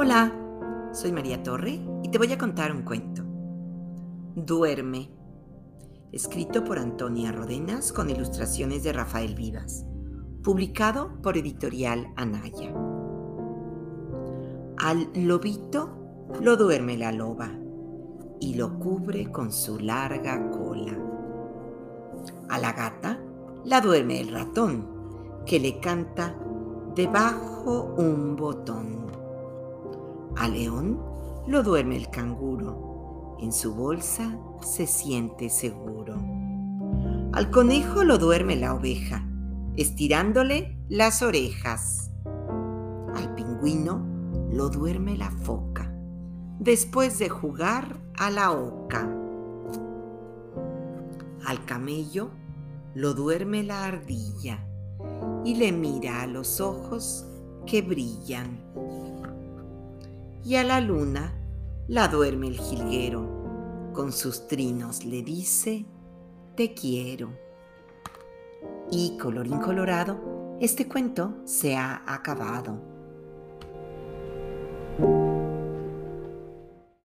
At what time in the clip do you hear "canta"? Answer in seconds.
25.80-26.38